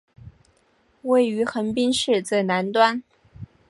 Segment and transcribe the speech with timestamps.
[1.03, 3.03] 位于横滨市最南端。